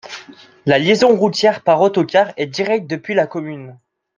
[0.65, 3.77] La liaison routière par autocar est directe depuis la commune.